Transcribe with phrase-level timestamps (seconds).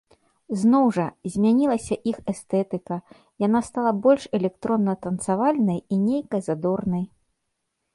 [0.61, 1.03] Зноў жа,
[1.33, 2.95] змянілася іх эстэтыка,
[3.45, 7.05] яна стала больш электронна-танцавальнай і нейкай задорнай.